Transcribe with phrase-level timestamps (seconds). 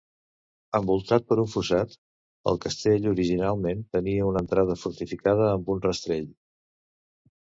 [0.77, 1.93] Envoltat per un fossat,
[2.51, 6.27] el castell originàriament tenia una entrada fortificada amb un rastell.